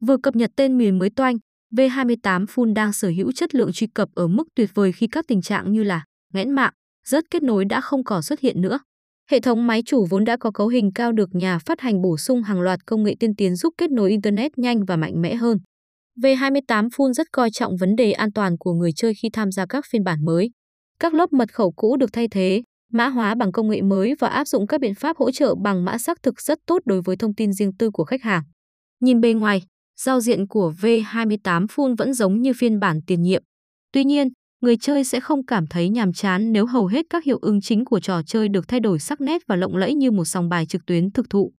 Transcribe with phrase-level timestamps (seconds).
[0.00, 1.36] Vừa cập nhật tên miền mới toanh,
[1.76, 5.24] V28 Full đang sở hữu chất lượng truy cập ở mức tuyệt vời khi các
[5.28, 6.72] tình trạng như là nghẽn mạng,
[7.06, 8.78] rớt kết nối đã không còn xuất hiện nữa.
[9.30, 12.16] Hệ thống máy chủ vốn đã có cấu hình cao được nhà phát hành bổ
[12.16, 15.34] sung hàng loạt công nghệ tiên tiến giúp kết nối Internet nhanh và mạnh mẽ
[15.34, 15.58] hơn.
[16.22, 19.66] V28 Full rất coi trọng vấn đề an toàn của người chơi khi tham gia
[19.66, 20.50] các phiên bản mới.
[21.00, 22.62] Các lớp mật khẩu cũ được thay thế,
[22.92, 25.84] mã hóa bằng công nghệ mới và áp dụng các biện pháp hỗ trợ bằng
[25.84, 28.42] mã xác thực rất tốt đối với thông tin riêng tư của khách hàng.
[29.00, 29.62] Nhìn bề ngoài,
[30.00, 33.42] giao diện của V28 Full vẫn giống như phiên bản tiền nhiệm.
[33.92, 34.28] Tuy nhiên,
[34.60, 37.84] người chơi sẽ không cảm thấy nhàm chán nếu hầu hết các hiệu ứng chính
[37.84, 40.66] của trò chơi được thay đổi sắc nét và lộng lẫy như một sòng bài
[40.66, 41.52] trực tuyến thực thụ.